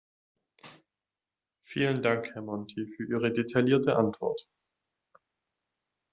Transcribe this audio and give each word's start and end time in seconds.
Vielen 1.63 2.01
Dank, 2.01 2.31
Herr 2.33 2.41
Monti, 2.41 2.87
für 2.87 3.03
Ihre 3.07 3.31
detaillierte 3.31 3.95
Antwort. 3.97 4.47